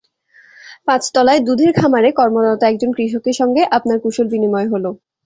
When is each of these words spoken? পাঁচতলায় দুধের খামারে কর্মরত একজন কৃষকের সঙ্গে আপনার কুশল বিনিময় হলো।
পাঁচতলায় 0.87 1.41
দুধের 1.47 1.71
খামারে 1.79 2.09
কর্মরত 2.19 2.61
একজন 2.63 2.89
কৃষকের 2.97 3.35
সঙ্গে 3.41 3.61
আপনার 3.77 3.97
কুশল 4.03 4.27
বিনিময় 4.33 4.67
হলো। 4.73 4.89